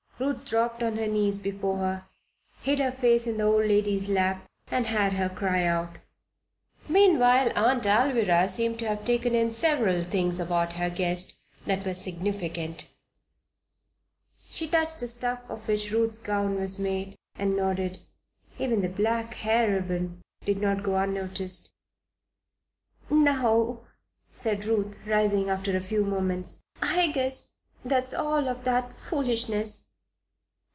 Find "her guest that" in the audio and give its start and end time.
10.73-11.83